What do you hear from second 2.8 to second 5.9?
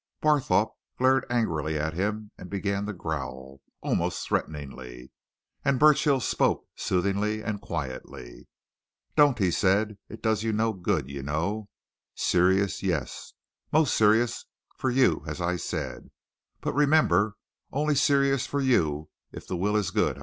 to growl, almost threateningly. And